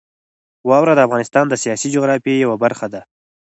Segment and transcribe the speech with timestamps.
[0.69, 3.01] واوره د افغانستان د سیاسي جغرافیې یوه برخه ده.